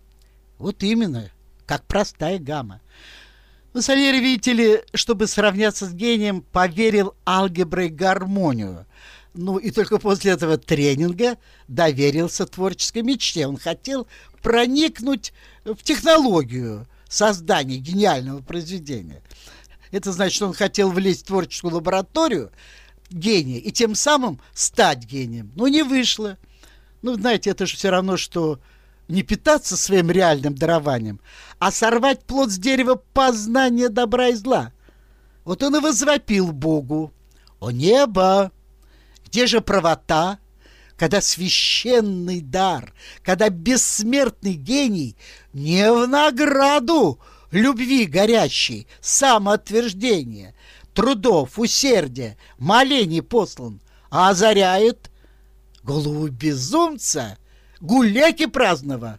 Вот 0.58 0.82
именно, 0.82 1.30
как 1.66 1.84
простая 1.84 2.38
гамма. 2.38 2.80
Но 3.72 3.82
Сальери, 3.82 4.18
видите 4.20 4.52
ли, 4.52 4.80
чтобы 4.94 5.26
сравняться 5.26 5.86
с 5.86 5.92
гением, 5.92 6.40
поверил 6.40 7.14
алгеброй 7.26 7.88
гармонию. 7.88 8.85
Ну 9.36 9.58
и 9.58 9.70
только 9.70 9.98
после 9.98 10.32
этого 10.32 10.56
тренинга 10.56 11.36
доверился 11.68 12.46
творческой 12.46 13.02
мечте. 13.02 13.46
Он 13.46 13.58
хотел 13.58 14.06
проникнуть 14.42 15.34
в 15.64 15.76
технологию 15.82 16.86
создания 17.08 17.76
гениального 17.76 18.40
произведения. 18.40 19.22
Это 19.90 20.12
значит, 20.12 20.40
он 20.42 20.54
хотел 20.54 20.90
влезть 20.90 21.22
в 21.22 21.26
творческую 21.26 21.74
лабораторию, 21.74 22.50
гения 23.10 23.58
и 23.58 23.70
тем 23.70 23.94
самым 23.94 24.40
стать 24.54 25.04
гением. 25.04 25.52
Но 25.54 25.68
не 25.68 25.82
вышло. 25.82 26.38
Ну, 27.02 27.14
знаете, 27.14 27.50
это 27.50 27.66
же 27.66 27.76
все 27.76 27.90
равно, 27.90 28.16
что 28.16 28.58
не 29.06 29.22
питаться 29.22 29.76
своим 29.76 30.10
реальным 30.10 30.54
дарованием, 30.54 31.20
а 31.58 31.70
сорвать 31.70 32.24
плод 32.24 32.50
с 32.50 32.58
дерева 32.58 33.00
познания 33.12 33.90
добра 33.90 34.28
и 34.28 34.34
зла. 34.34 34.72
Вот 35.44 35.62
он 35.62 35.76
и 35.76 35.80
возвопил 35.80 36.52
Богу. 36.52 37.12
«О 37.60 37.70
небо! 37.70 38.50
Где 39.36 39.46
же 39.46 39.60
правота, 39.60 40.38
когда 40.96 41.20
священный 41.20 42.40
дар, 42.40 42.94
когда 43.22 43.50
бессмертный 43.50 44.54
гений 44.54 45.14
не 45.52 45.92
в 45.92 46.08
награду 46.08 47.20
любви 47.50 48.06
горящей, 48.06 48.86
самоотверждения, 49.02 50.54
трудов, 50.94 51.58
усердия, 51.58 52.38
молений 52.56 53.20
послан, 53.20 53.82
а 54.08 54.30
озаряет 54.30 55.10
голову 55.82 56.28
безумца, 56.28 57.36
гуляки 57.78 58.46
праздного. 58.46 59.18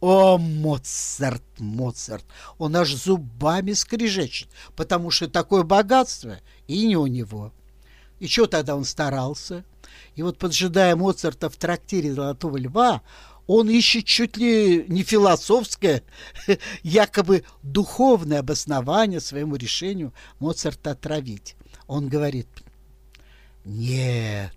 О, 0.00 0.36
Моцарт, 0.36 1.44
Моцарт, 1.58 2.24
он 2.58 2.74
аж 2.74 2.92
зубами 2.92 3.70
скрежечет, 3.74 4.48
потому 4.74 5.12
что 5.12 5.28
такое 5.28 5.62
богатство 5.62 6.40
и 6.66 6.88
не 6.88 6.96
у 6.96 7.06
него. 7.06 7.52
И 8.18 8.26
что 8.26 8.46
тогда 8.46 8.76
он 8.76 8.84
старался? 8.84 9.64
И 10.14 10.22
вот 10.22 10.38
поджидая 10.38 10.96
Моцарта 10.96 11.48
в 11.48 11.56
трактире 11.56 12.12
«Золотого 12.12 12.56
льва», 12.56 13.02
он 13.46 13.70
ищет 13.70 14.04
чуть 14.04 14.36
ли 14.36 14.84
не 14.88 15.02
философское, 15.02 16.02
якобы 16.82 17.44
духовное 17.62 18.40
обоснование 18.40 19.20
своему 19.20 19.56
решению 19.56 20.12
Моцарта 20.38 20.90
отравить. 20.90 21.56
Он 21.86 22.08
говорит, 22.08 22.48
нет, 23.64 24.54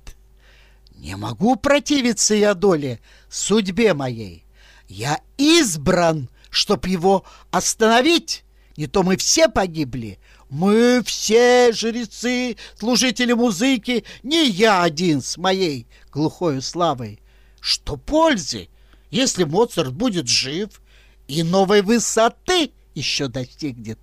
не 0.95 1.15
могу 1.15 1.55
противиться 1.55 2.35
я 2.35 2.53
доле, 2.53 2.99
судьбе 3.29 3.93
моей. 3.93 4.45
Я 4.87 5.21
избран, 5.37 6.29
чтоб 6.49 6.85
его 6.85 7.23
остановить. 7.49 8.43
Не 8.75 8.87
то 8.87 9.03
мы 9.03 9.15
все 9.15 9.47
погибли. 9.47 10.19
Мы 10.51 11.01
все 11.05 11.71
жрецы, 11.71 12.57
служители 12.77 13.31
музыки, 13.31 14.03
не 14.21 14.49
я 14.49 14.83
один 14.83 15.21
с 15.21 15.37
моей 15.37 15.87
глухой 16.11 16.61
славой. 16.61 17.21
Что 17.61 17.95
пользы, 17.95 18.67
если 19.09 19.45
Моцарт 19.45 19.93
будет 19.93 20.27
жив 20.27 20.81
и 21.29 21.43
новой 21.43 21.81
высоты 21.81 22.73
еще 22.93 23.29
достигнет? 23.29 23.97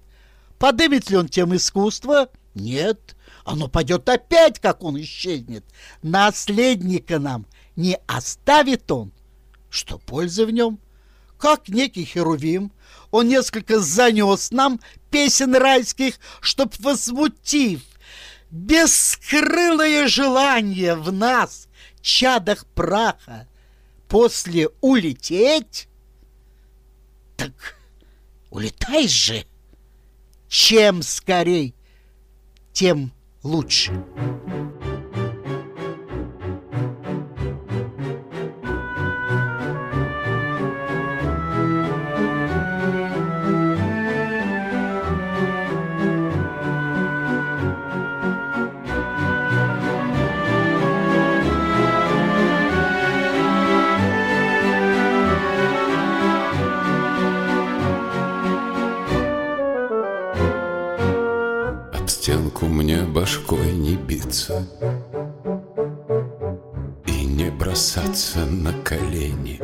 Подымет 0.59 1.11
ли 1.11 1.19
он 1.19 1.29
тем 1.29 1.55
искусство? 1.55 2.31
Нет, 2.55 3.15
оно 3.45 3.69
пойдет 3.69 4.09
опять, 4.09 4.59
как 4.59 4.83
он 4.83 4.99
исчезнет. 5.03 5.67
Наследника 6.01 7.19
нам 7.19 7.45
не 7.77 7.99
оставит 8.07 8.91
он. 8.91 9.13
Что 9.69 9.99
пользы 9.99 10.47
в 10.47 10.51
нем? 10.51 10.81
Как 11.37 11.69
некий 11.69 12.05
херувим, 12.05 12.73
он 13.11 13.29
несколько 13.29 13.81
занес 13.81 14.51
нам 14.51 14.81
песен 15.11 15.55
райских, 15.55 16.19
чтоб 16.41 16.75
возмутив 16.79 17.83
бескрылое 18.51 20.09
желание 20.09 20.95
в 20.95 21.13
нас, 21.13 21.69
чадах 22.01 22.67
праха, 22.75 23.49
после 24.09 24.69
улететь, 24.81 25.89
так 27.37 27.77
улетай 28.51 29.07
же. 29.09 29.45
Чем 30.49 31.03
скорей, 31.03 31.75
тем 32.73 33.13
лучше. 33.43 33.93
Башкой 63.29 63.73
не 63.73 63.95
биться 63.95 64.67
И 67.07 67.27
не 67.27 67.51
бросаться 67.51 68.47
на 68.47 68.73
колени. 68.83 69.61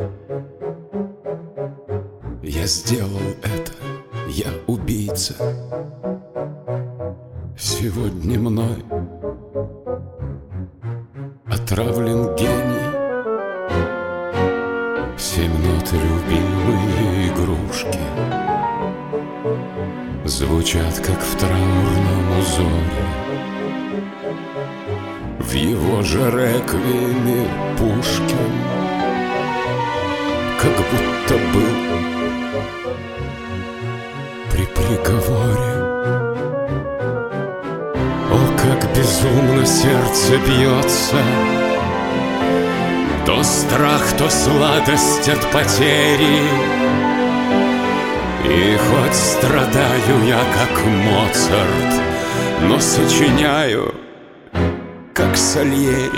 Я 2.43 2.67
сделал 2.67 3.27
это, 3.41 3.71
я 4.29 4.49
убийца. 4.67 5.33
Сегодня 7.57 8.39
мной 8.39 8.85
отравлен 11.47 12.35
гений. 12.35 12.85
Семь 15.17 15.57
нот 15.65 15.91
любимые 15.91 17.29
игрушки 17.29 17.99
Звучат, 20.25 20.99
как 20.99 21.19
в 21.19 21.37
траурном 21.37 22.39
узоре 22.39 23.24
в 25.55 25.57
его 25.57 26.01
же 26.01 26.19
реквиеме 26.19 27.47
Пушкин. 27.77 28.51
Как 30.59 30.75
будто 30.91 31.35
был 31.53 31.75
при 34.51 34.65
приговоре. 34.65 35.75
О, 38.31 38.39
как 38.57 38.97
безумно 38.97 39.65
сердце 39.65 40.33
бьется. 40.45 41.15
То 43.25 43.41
страх, 43.41 44.11
то 44.17 44.29
сладость 44.29 45.29
от 45.29 45.51
потери. 45.51 46.49
И 48.43 48.77
хоть 48.77 49.15
страдаю 49.15 50.27
я, 50.27 50.39
как 50.53 50.85
Моцарт 50.85 52.01
Но 52.67 52.77
сочиняю 52.79 54.04
как 55.15 55.37
Сальери. 55.37 56.11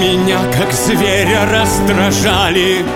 Меня, 0.00 0.38
как 0.56 0.72
зверя, 0.72 1.46
раздражали 1.52 2.86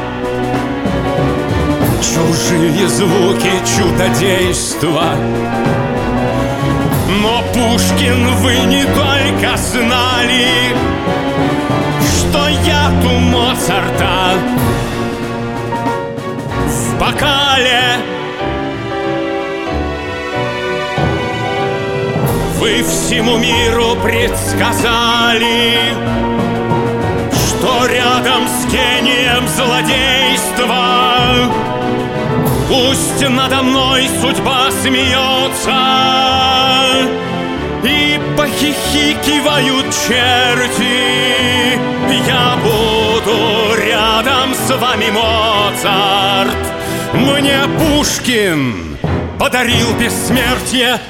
Чужие 2.00 2.88
звуки 2.88 3.52
чудодейства 3.76 5.14
Но, 7.20 7.42
Пушкин, 7.52 8.34
вы 8.36 8.56
не 8.60 8.84
только 8.84 9.56
знали 9.58 10.46
Что 12.00 12.48
я 12.48 12.90
у 13.04 13.18
Моцарта 13.18 14.63
бокале. 16.98 18.14
Вы 22.64 22.82
всему 22.82 23.36
миру 23.36 23.94
предсказали 24.02 25.92
Что 27.30 27.86
рядом 27.86 28.48
с 28.48 28.64
гением 28.72 29.46
злодейства 29.48 31.52
Пусть 32.66 33.28
надо 33.28 33.62
мной 33.62 34.08
судьба 34.20 34.70
смеется. 34.82 35.76
И 37.82 38.18
похихикивают 38.34 39.94
черти 40.08 41.78
Я 42.26 42.56
буду 42.62 43.74
рядом 43.76 44.54
с 44.54 44.74
вами, 44.74 45.10
Моцарт 45.10 46.56
мне 47.14 47.62
Пушкин 47.78 48.98
подарил 49.38 49.96
бессмертие. 49.98 51.00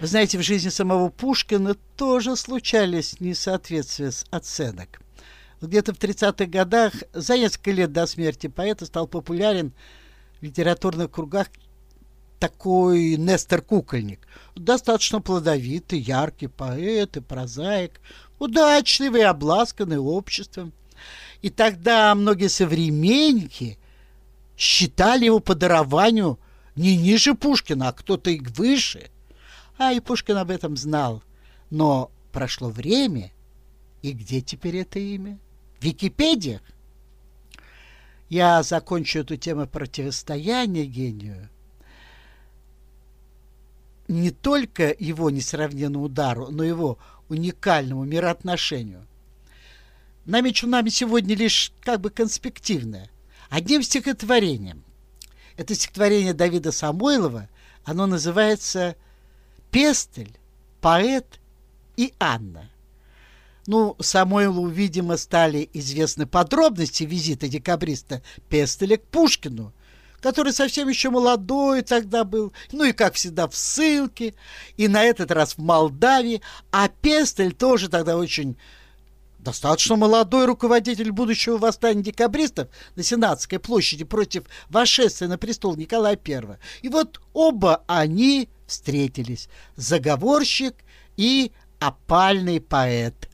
Вы 0.00 0.06
знаете, 0.06 0.38
в 0.38 0.42
жизни 0.42 0.68
самого 0.68 1.08
Пушкина 1.08 1.74
тоже 1.96 2.36
случались 2.36 3.18
несоответствия 3.18 4.12
оценок. 4.30 5.00
Где-то 5.60 5.92
в 5.92 5.98
30-х 5.98 6.46
годах, 6.46 6.92
за 7.12 7.36
несколько 7.36 7.72
лет 7.72 7.92
до 7.92 8.06
смерти 8.06 8.46
поэта, 8.46 8.86
стал 8.86 9.08
популярен 9.08 9.72
в 10.40 10.44
литературных 10.44 11.10
кругах 11.10 11.48
такой 12.38 13.16
Нестор 13.16 13.60
Кукольник. 13.60 14.20
Достаточно 14.54 15.20
плодовитый, 15.20 15.98
яркий 15.98 16.46
поэт 16.46 17.16
и 17.16 17.20
прозаик, 17.20 18.00
удачливый 18.38 19.24
обласканный 19.24 19.98
обществом. 19.98 20.72
И 21.42 21.50
тогда 21.50 22.14
многие 22.14 22.48
современники– 22.48 23.77
считали 24.58 25.26
его 25.26 25.38
по 25.38 25.54
дарованию 25.54 26.38
не 26.74 26.96
ниже 26.96 27.34
Пушкина, 27.34 27.88
а 27.88 27.92
кто-то 27.92 28.30
и 28.30 28.40
выше. 28.40 29.10
А 29.78 29.92
и 29.92 30.00
Пушкин 30.00 30.36
об 30.36 30.50
этом 30.50 30.76
знал. 30.76 31.22
Но 31.70 32.10
прошло 32.32 32.68
время, 32.68 33.32
и 34.02 34.12
где 34.12 34.40
теперь 34.40 34.78
это 34.78 34.98
имя? 34.98 35.38
В 35.78 35.84
Википедиях? 35.84 36.60
Я 38.28 38.62
закончу 38.62 39.20
эту 39.20 39.36
тему 39.36 39.66
противостояния 39.66 40.84
гению 40.84 41.48
не 44.08 44.30
только 44.30 44.94
его 44.98 45.28
несравненному 45.30 46.06
удару, 46.06 46.48
но 46.50 46.64
его 46.64 46.98
уникальному 47.28 48.04
мироотношению. 48.04 49.06
Намечу 50.24 50.66
нами 50.66 50.88
сегодня 50.88 51.36
лишь 51.36 51.72
как 51.82 52.00
бы 52.00 52.10
конспективное– 52.10 53.10
одним 53.48 53.82
стихотворением. 53.82 54.84
Это 55.56 55.74
стихотворение 55.74 56.34
Давида 56.34 56.72
Самойлова, 56.72 57.48
оно 57.84 58.06
называется 58.06 58.96
Пестель, 59.70 60.32
поэт 60.80 61.40
и 61.96 62.14
Анна. 62.18 62.70
Ну, 63.66 63.96
Самойлу, 64.00 64.66
видимо, 64.68 65.16
стали 65.16 65.68
известны 65.74 66.26
подробности 66.26 67.04
визита 67.04 67.48
декабриста 67.48 68.22
Пестеля 68.48 68.96
к 68.96 69.04
Пушкину, 69.04 69.74
который 70.20 70.52
совсем 70.52 70.88
еще 70.88 71.10
молодой 71.10 71.82
тогда 71.82 72.24
был, 72.24 72.52
ну 72.72 72.84
и, 72.84 72.92
как 72.92 73.14
всегда, 73.14 73.46
в 73.46 73.54
ссылке, 73.54 74.34
и 74.76 74.88
на 74.88 75.04
этот 75.04 75.30
раз 75.30 75.54
в 75.54 75.58
Молдавии, 75.58 76.40
а 76.70 76.88
Пестель 76.88 77.52
тоже 77.52 77.88
тогда 77.88 78.16
очень 78.16 78.56
достаточно 79.38 79.96
молодой 79.96 80.46
руководитель 80.46 81.12
будущего 81.12 81.56
восстания 81.56 82.02
декабристов 82.02 82.68
на 82.96 83.02
Сенатской 83.02 83.58
площади 83.58 84.04
против 84.04 84.44
вошествия 84.68 85.28
на 85.28 85.38
престол 85.38 85.76
Николая 85.76 86.18
I. 86.22 86.58
И 86.82 86.88
вот 86.88 87.20
оба 87.32 87.84
они 87.86 88.48
встретились, 88.66 89.48
заговорщик 89.76 90.74
и 91.16 91.52
опальный 91.78 92.60
поэт. 92.60 93.28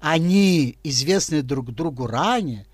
Они, 0.00 0.78
известные 0.82 1.42
друг 1.42 1.72
другу 1.72 2.06
ранее, 2.06 2.66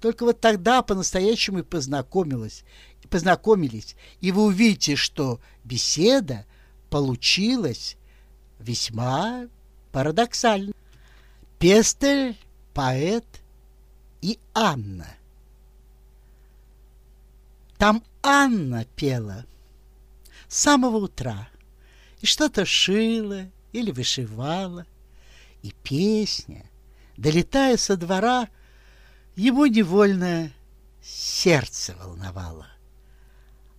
только 0.00 0.24
вот 0.24 0.40
тогда 0.40 0.82
по-настоящему 0.82 1.60
и 1.60 1.62
познакомилась, 1.62 2.64
познакомились, 3.08 3.96
и 4.20 4.32
вы 4.32 4.44
увидите, 4.44 4.96
что 4.96 5.40
беседа 5.64 6.44
получилась 6.90 7.96
весьма 8.58 9.46
парадоксальной. 9.92 10.74
Пестель, 11.66 12.38
поэт 12.74 13.26
и 14.22 14.38
Анна. 14.54 15.16
Там 17.76 18.04
Анна 18.22 18.84
пела 18.94 19.44
с 20.46 20.58
самого 20.58 20.98
утра 20.98 21.48
и 22.20 22.26
что-то 22.26 22.64
шила 22.64 23.50
или 23.72 23.90
вышивала, 23.90 24.86
и 25.62 25.72
песня, 25.82 26.70
долетая 27.16 27.76
со 27.76 27.96
двора, 27.96 28.48
его 29.34 29.66
невольно 29.66 30.52
сердце 31.02 31.96
волновало. 31.96 32.68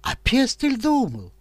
А 0.01 0.17
Пестель 0.17 0.75
думал, 0.77 1.31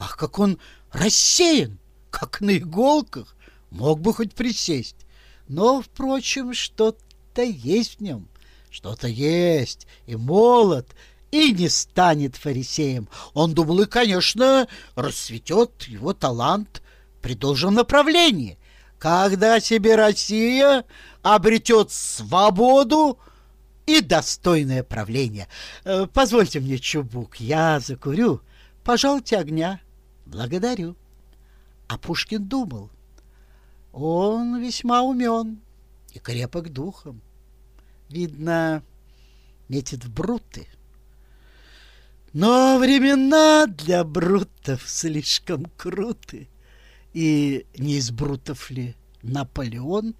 ах, 0.00 0.16
как 0.16 0.40
он 0.40 0.58
рассеян, 0.90 1.78
как 2.10 2.40
на 2.40 2.58
иголках, 2.58 3.36
мог 3.70 4.00
бы 4.00 4.12
хоть 4.12 4.34
присесть. 4.34 5.03
Но, 5.48 5.82
впрочем, 5.82 6.54
что-то 6.54 7.42
есть 7.42 7.98
в 7.98 8.00
нем, 8.00 8.28
что-то 8.70 9.08
есть, 9.08 9.86
и 10.06 10.16
молод, 10.16 10.88
и 11.30 11.52
не 11.52 11.68
станет 11.68 12.36
фарисеем. 12.36 13.08
Он 13.32 13.54
думал, 13.54 13.80
и, 13.80 13.86
конечно, 13.86 14.68
расцветет 14.94 15.82
его 15.84 16.12
талант 16.12 16.82
при 17.20 17.34
должном 17.34 17.74
направлении. 17.74 18.58
Когда 18.98 19.60
себе 19.60 19.96
Россия 19.96 20.84
обретет 21.22 21.90
свободу 21.90 23.18
и 23.86 24.00
достойное 24.00 24.82
правление. 24.82 25.48
Э, 25.84 26.06
позвольте 26.06 26.60
мне 26.60 26.78
чубук, 26.78 27.36
я 27.36 27.80
закурю. 27.80 28.40
Пожалуйте 28.82 29.36
огня. 29.36 29.80
Благодарю. 30.26 30.96
А 31.88 31.98
Пушкин 31.98 32.44
думал, 32.44 32.90
он 33.94 34.60
весьма 34.60 35.02
умен 35.02 35.60
и 36.12 36.18
крепок 36.18 36.70
духом. 36.70 37.20
Видно, 38.08 38.82
метит 39.68 40.04
в 40.04 40.12
бруты. 40.12 40.66
Но 42.32 42.78
времена 42.78 43.66
для 43.66 44.02
брутов 44.02 44.82
слишком 44.88 45.66
круты. 45.76 46.48
И 47.12 47.66
не 47.78 47.98
из 47.98 48.10
брутов 48.10 48.68
ли 48.70 48.96
Наполеон? 49.22 50.16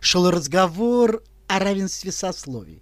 Шел 0.00 0.30
разговор 0.30 1.24
о 1.48 1.58
равенстве 1.58 2.12
сословий. 2.12 2.80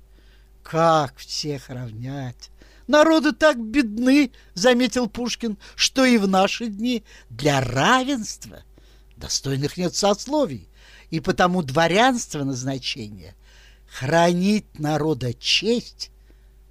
Как 0.63 1.17
всех 1.17 1.71
равнять? 1.71 2.51
Народы 2.87 3.33
так 3.33 3.59
бедны, 3.59 4.31
заметил 4.53 5.09
Пушкин, 5.09 5.57
что 5.75 6.05
и 6.05 6.19
в 6.19 6.29
наши 6.29 6.67
дни 6.67 7.03
для 7.31 7.63
равенства– 7.63 8.63
достойных 9.17 9.77
нет 9.77 9.95
сословий, 9.95 10.69
и 11.11 11.21
потому 11.21 11.63
дворянство 11.63 12.45
назначение— 12.45 13.35
хранить 13.87 14.79
народа 14.79 15.33
честь 15.35 16.11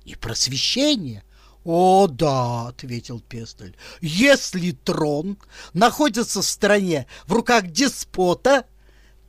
и 0.03 0.15
просвещение. 0.15 1.23
«О, 1.63 2.07
да»,— 2.07 2.67
ответил 2.69 3.19
Пестель,— 3.21 3.75
«если 4.01 4.71
трон 4.71 5.37
находится 5.73 6.41
в 6.41 6.45
стране 6.45 7.07
в 7.25 7.33
руках 7.33 7.67
деспота, 7.67 8.65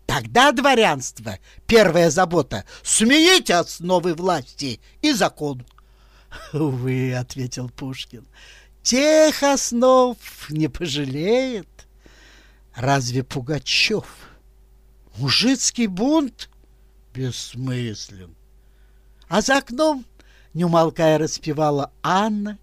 тогда 0.05 0.53
дворянство— 0.53 1.39
первая 1.67 2.11
забота— 2.11 2.67
сменить 2.83 3.51
основы 3.51 4.13
власти 4.13 4.81
и 5.01 5.13
закон». 5.13 5.65
«Увы»,— 6.53 7.15
ответил 7.17 7.71
Пушкин,— 7.71 8.27
«тех 8.83 9.43
основ 9.43 10.19
не 10.51 10.69
пожалеет». 10.69 11.76
Разве 12.77 13.25
Пугачев? 13.25 14.05
Мужицкий 15.17 15.87
бунт? 15.87 16.51
Бессмыслен. 17.15 18.35
А 19.29 19.41
за 19.41 19.59
окном, 19.59 20.05
не 20.53 20.67
умолкая, 20.67 21.17
распевала 21.17 21.91
Анна, 22.03 22.59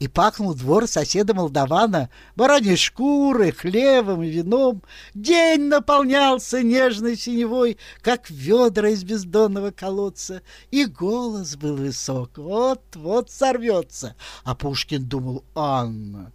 и 0.00 0.08
пахнул 0.08 0.54
двор 0.54 0.88
соседа 0.88 1.34
Молдавана 1.34 2.10
бараньей 2.34 2.76
шкурой, 2.76 3.52
хлебом 3.52 4.22
и 4.24 4.28
вином. 4.28 4.82
День 5.14 5.68
наполнялся 5.68 6.62
нежной 6.62 7.16
синевой, 7.16 7.78
как 8.00 8.30
ведра 8.30 8.90
из 8.90 9.04
бездонного 9.04 9.70
колодца, 9.70 10.42
и 10.72 10.84
голос 10.84 11.54
был 11.56 11.76
высок, 11.76 12.38
вот-вот 12.38 13.30
сорвется. 13.30 14.16
А 14.42 14.56
Пушкин 14.56 15.04
думал, 15.04 15.44
Анна, 15.54 16.32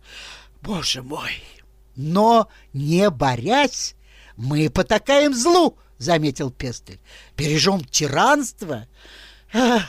боже 0.61 1.03
мой, 1.03 1.31
но, 1.95 2.49
не 2.73 3.09
борясь, 3.09 3.95
мы 4.35 4.69
потакаем 4.69 5.33
злу, 5.33 5.77
заметил 5.97 6.51
Пестель. 6.51 6.99
Бережем 7.37 7.83
тиранство. 7.83 8.87
Ах, 9.53 9.87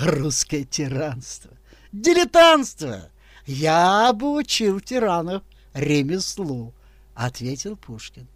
русское 0.00 0.64
тиранство. 0.64 1.50
Дилетантство. 1.92 3.10
Я 3.46 4.12
бы 4.12 4.34
учил 4.34 4.80
тиранов 4.80 5.42
ремеслу, 5.74 6.74
ответил 7.14 7.76
Пушкин. 7.76 8.26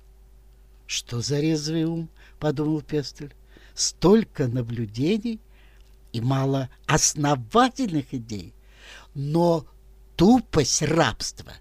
Что 0.86 1.20
за 1.20 1.40
резвый 1.40 1.84
ум, 1.84 2.08
подумал 2.38 2.82
Пестель. 2.82 3.34
Столько 3.74 4.48
наблюдений 4.48 5.40
и 6.12 6.20
мало 6.20 6.68
основательных 6.86 8.12
идей. 8.12 8.52
Но 9.14 9.66
тупость 10.16 10.82
рабства 10.82 11.52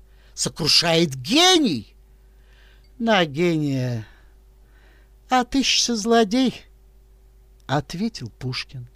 сокрушает 0.42 1.16
гений. 1.16 1.96
На 2.98 3.26
гения 3.26 4.08
отыщется 5.30 5.96
злодей, 5.96 6.64
ответил 7.68 8.32
Пушкин. 8.40 8.88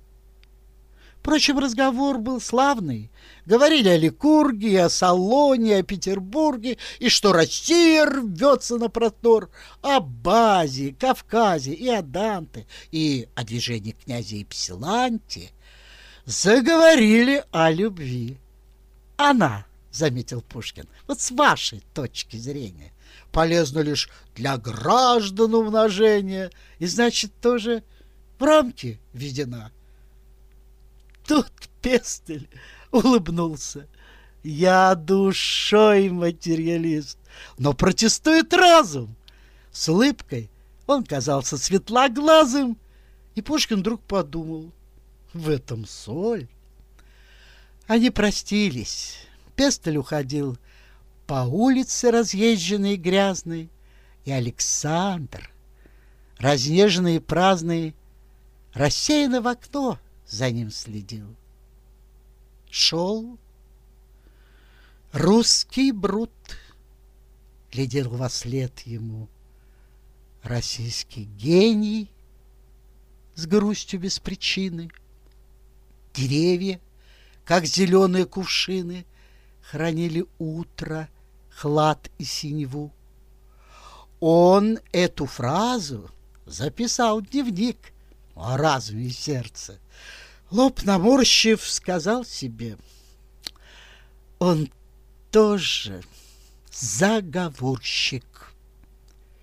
Впрочем, 1.19 1.57
разговор 1.59 2.17
был 2.19 2.41
славный. 2.41 3.11
Говорили 3.45 3.89
о 3.89 3.97
Ликурге, 3.97 4.83
о 4.83 4.89
Салоне, 4.89 5.77
о 5.77 5.83
Петербурге, 5.83 6.77
и 6.99 7.09
что 7.09 7.31
Россия 7.31 8.05
рвется 8.05 8.77
на 8.77 8.89
простор, 8.89 9.49
о 9.81 9.99
Базе, 9.99 10.95
Кавказе 10.99 11.73
и 11.73 11.87
о 11.89 12.01
Данте, 12.01 12.67
и 12.91 13.27
о 13.35 13.43
движении 13.43 13.91
князя 13.91 14.41
Ипсиланти. 14.41 15.51
Заговорили 16.25 17.43
о 17.51 17.71
любви. 17.71 18.37
Она 19.17 19.64
заметил 19.95 20.41
Пушкин. 20.41 20.87
Вот 21.07 21.21
с 21.21 21.31
вашей 21.31 21.81
точки 21.93 22.37
зрения. 22.37 22.91
Полезно 23.31 23.79
лишь 23.79 24.09
для 24.35 24.57
граждан 24.57 25.53
умножения, 25.53 26.51
и 26.79 26.85
значит 26.85 27.31
тоже 27.41 27.83
в 28.37 28.43
рамки 28.43 28.99
введена. 29.13 29.71
Тут 31.25 31.51
Пестель 31.81 32.49
улыбнулся. 32.91 33.87
Я 34.43 34.95
душой 34.95 36.09
материалист, 36.09 37.17
но 37.57 37.73
протестует 37.73 38.53
разум. 38.53 39.15
С 39.71 39.89
улыбкой 39.89 40.49
он 40.85 41.03
казался 41.03 41.57
светлоглазым, 41.57 42.77
и 43.33 43.41
Пушкин 43.41 43.79
вдруг 43.79 44.01
подумал, 44.01 44.71
в 45.33 45.49
этом 45.49 45.85
соль. 45.85 46.47
Они 47.87 48.09
простились. 48.09 49.17
Пестель 49.55 49.97
уходил 49.97 50.57
по 51.27 51.43
улице 51.43 52.11
разъезженной 52.11 52.95
и 52.95 52.97
грязной, 52.97 53.69
и 54.25 54.31
Александр, 54.31 55.49
разнеженный 56.37 57.17
и 57.17 57.19
праздный, 57.19 57.95
рассеянно 58.73 59.41
в 59.41 59.47
окно 59.47 59.99
за 60.27 60.51
ним 60.51 60.71
следил. 60.71 61.35
Шел 62.69 63.37
русский 65.13 65.91
брут, 65.91 66.31
глядел 67.71 68.09
во 68.09 68.29
след 68.29 68.79
ему. 68.81 69.29
Российский 70.43 71.23
гений 71.23 72.11
с 73.33 73.47
грустью 73.47 73.99
без 73.99 74.19
причины. 74.19 74.91
Деревья, 76.13 76.79
как 77.45 77.65
зеленые 77.65 78.25
кувшины, 78.25 79.05
хранили 79.69 80.25
утро, 80.37 81.09
хлад 81.49 82.09
и 82.17 82.23
синеву. 82.23 82.93
Он 84.19 84.79
эту 84.91 85.25
фразу 85.25 86.09
записал 86.45 87.19
в 87.19 87.29
дневник 87.29 87.77
о 88.35 88.57
разуме 88.57 89.05
и 89.05 89.09
сердце. 89.09 89.79
Лоб 90.51 90.83
наморщив, 90.83 91.67
сказал 91.67 92.23
себе, 92.23 92.77
он 94.39 94.71
тоже 95.31 96.03
заговорщик. 96.71 98.51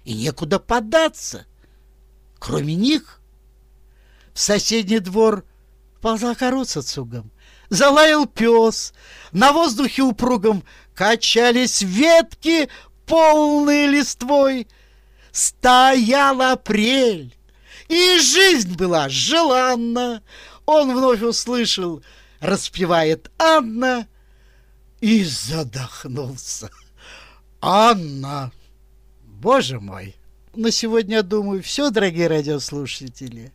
И 0.05 0.15
некуда 0.15 0.59
податься, 0.59 1.47
кроме 2.39 2.75
них. 2.75 3.21
В 4.35 4.41
соседний 4.41 4.99
двор 4.99 5.45
ползла 6.01 6.35
корова 6.35 6.65
цугом. 6.65 7.31
Залаял 7.73 8.27
пес, 8.27 8.93
на 9.33 9.51
воздухе 9.51 10.03
упругом 10.03 10.63
качались 10.95 11.81
ветки, 11.81 12.69
полные 13.07 13.87
листвой. 13.87 14.69
Стоял 15.31 16.43
апрель, 16.43 17.35
и 17.89 18.19
жизнь 18.19 18.75
была 18.75 19.09
желанна. 19.09 20.23
Он 20.67 20.95
вновь 20.95 21.23
услышал, 21.23 22.03
распевает 22.41 23.31
Анна, 23.39 24.07
и 25.01 25.25
задохнулся. 25.25 26.69
Анна! 27.63 28.53
Боже 29.23 29.81
мой! 29.81 30.15
На 30.55 30.71
сегодня, 30.71 31.23
думаю, 31.23 31.63
все, 31.63 31.89
дорогие 31.89 32.27
радиослушатели. 32.27 33.51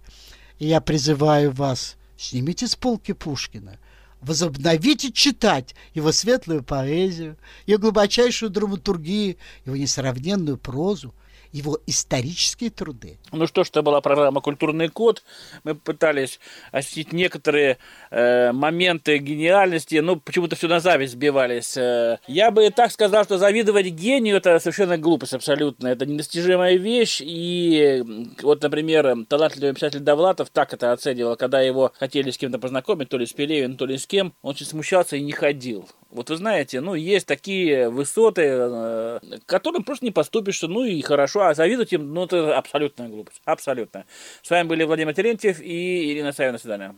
Я 0.57 0.81
призываю 0.81 1.51
вас, 1.51 1.97
снимите 2.17 2.65
с 2.67 2.75
полки 2.75 3.11
Пушкина, 3.11 3.77
возобновите 4.21 5.11
читать 5.11 5.75
его 5.93 6.11
светлую 6.11 6.63
поэзию, 6.63 7.37
его 7.65 7.79
глубочайшую 7.79 8.49
драматургию, 8.49 9.37
его 9.65 9.75
несравненную 9.75 10.57
прозу, 10.57 11.13
его 11.57 11.79
исторические 11.87 12.69
труды. 12.69 13.17
Ну 13.31 13.47
что 13.47 13.63
ж, 13.63 13.69
это 13.69 13.81
была 13.81 14.01
программа 14.01 14.41
«Культурный 14.41 14.89
код». 14.89 15.23
Мы 15.63 15.75
пытались 15.75 16.39
осветить 16.71 17.13
некоторые 17.13 17.77
э, 18.11 18.51
моменты 18.51 19.17
гениальности, 19.17 19.95
ну, 19.95 20.17
почему-то 20.17 20.55
все 20.55 20.67
на 20.67 20.79
зависть 20.79 21.13
сбивались. 21.13 21.75
Э, 21.77 22.19
я 22.27 22.51
бы 22.51 22.69
так 22.69 22.91
сказал, 22.91 23.23
что 23.23 23.37
завидовать 23.37 23.87
гению– 23.87 24.37
это 24.37 24.59
совершенно 24.59 24.97
глупость 24.97 25.33
абсолютно. 25.33 25.87
Это 25.87 26.05
недостижимая 26.05 26.75
вещь, 26.75 27.21
и 27.23 28.03
вот, 28.41 28.61
например, 28.61 29.25
талантливый 29.27 29.73
писатель 29.73 29.99
Довлатов 29.99 30.49
так 30.49 30.73
это 30.73 30.91
оценивал, 30.91 31.35
когда 31.35 31.61
его 31.61 31.91
хотели 31.97 32.31
с 32.31 32.37
кем-то 32.37 32.59
познакомить, 32.59 33.09
то 33.09 33.17
ли 33.17 33.25
с 33.25 33.33
Пелевин, 33.33 33.77
то 33.77 33.85
ли 33.85 33.97
с 33.97 34.05
кем, 34.05 34.33
он 34.41 34.51
очень 34.51 34.65
смущался 34.65 35.15
и 35.17 35.21
не 35.21 35.31
ходил. 35.31 35.87
Вот 36.09 36.29
вы 36.29 36.37
знаете, 36.37 36.79
ну, 36.81 36.95
есть 36.95 37.27
такие 37.27 37.89
высоты, 37.89 38.43
э, 38.45 39.19
к 39.45 39.45
которым 39.45 39.83
просто 39.83 40.05
не 40.05 40.11
поступишь, 40.11 40.61
ну 40.61 40.83
и 40.83 41.01
хорошо, 41.01 41.46
а 41.49 41.53
завидовать 41.53 41.93
им, 41.93 42.13
ну, 42.13 42.25
это 42.25 42.57
абсолютная 42.57 43.09
глупость, 43.09 43.41
абсолютно. 43.45 44.05
С 44.41 44.49
вами 44.49 44.67
были 44.67 44.83
Владимир 44.83 45.13
Терентьев 45.13 45.59
и 45.61 46.13
Ирина 46.13 46.31
Савина. 46.31 46.53
До 46.53 46.59
свидания. 46.59 46.95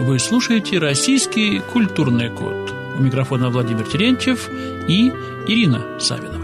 Вы 0.00 0.18
слушаете 0.18 0.78
«Российский 0.78 1.60
культурный 1.72 2.30
код». 2.30 2.72
У 2.98 3.02
микрофона 3.02 3.50
Владимир 3.50 3.84
Терентьев 3.84 4.48
и 4.88 5.08
Ирина 5.48 5.98
Савина. 6.00 6.37